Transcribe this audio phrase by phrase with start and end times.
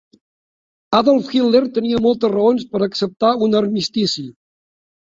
[0.99, 4.29] Adolf Hitler tenia moltes raons per acceptar un armistici.